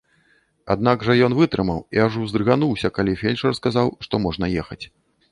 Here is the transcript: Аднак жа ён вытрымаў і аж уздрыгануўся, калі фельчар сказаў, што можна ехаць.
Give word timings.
Аднак 0.75 1.03
жа 1.09 1.13
ён 1.25 1.35
вытрымаў 1.39 1.79
і 1.97 2.01
аж 2.05 2.17
уздрыгануўся, 2.23 2.91
калі 2.95 3.13
фельчар 3.21 3.53
сказаў, 3.59 3.91
што 4.07 4.21
можна 4.25 4.45
ехаць. 4.63 4.79